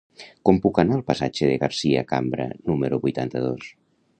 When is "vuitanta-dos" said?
3.05-3.71